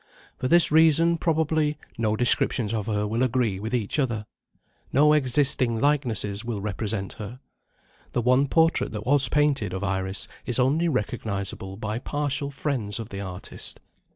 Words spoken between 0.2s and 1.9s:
For this reason, probably,